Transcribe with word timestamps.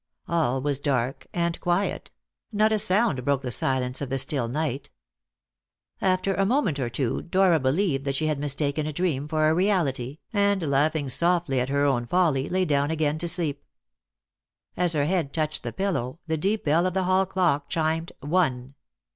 All 0.27 0.63
was 0.63 0.79
dark 0.79 1.27
and 1.31 1.59
quiet: 1.59 2.09
not 2.51 2.71
a 2.71 2.79
sound 2.79 3.23
broke 3.23 3.41
the 3.41 3.51
silence 3.51 4.01
of 4.01 4.09
the 4.09 4.17
still 4.17 4.47
night. 4.47 4.89
After 6.01 6.33
a 6.33 6.43
moment 6.43 6.79
or 6.79 6.89
two, 6.89 7.21
Dora 7.21 7.59
believed 7.59 8.05
that 8.05 8.15
she 8.15 8.25
had 8.25 8.39
mistaken 8.39 8.87
a 8.87 8.93
dream 8.93 9.27
for 9.27 9.47
a 9.47 9.53
reality, 9.53 10.17
and, 10.33 10.63
laughing 10.63 11.07
softly 11.07 11.59
at 11.59 11.69
her 11.69 11.85
own 11.85 12.07
folly, 12.07 12.49
lay 12.49 12.65
down 12.65 12.89
again 12.89 13.19
to 13.19 13.27
sleep. 13.27 13.63
As 14.75 14.93
her 14.93 15.05
head 15.05 15.33
touched 15.33 15.61
the 15.61 15.71
pillow, 15.71 16.17
the 16.25 16.35
deep 16.35 16.65
bell 16.65 16.87
of 16.87 16.95
the 16.95 17.03
hall 17.03 17.27
clock 17.27 17.69
chimed 17.69 18.11
"one." 18.21 18.73